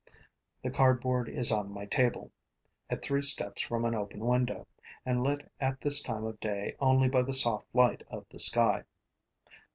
[0.63, 2.31] The cardboard is on my table,
[2.89, 4.67] at three steps from an open window,
[5.05, 8.85] and lit at this time of day only by the soft light of the sky.